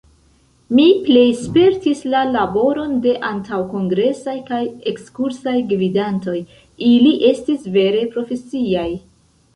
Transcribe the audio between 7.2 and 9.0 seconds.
estis vere profesiaj.